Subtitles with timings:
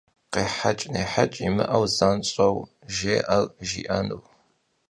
[0.33, 2.55] Khêheç' nêheç' yimı'eu zanş'eu
[2.95, 4.23] jjê'er jji'enur.